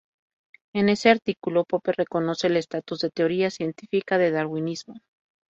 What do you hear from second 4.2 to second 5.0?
darwinismo.